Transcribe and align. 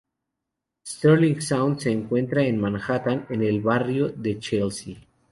Sterling 0.87 1.41
Sound 1.43 1.81
se 1.81 1.91
encuentra 1.91 2.41
en 2.43 2.59
Manhattan, 2.59 3.27
en 3.29 3.43
el 3.43 3.61
barrio 3.61 4.09
de 4.09 4.39
Chelsea. 4.39 4.97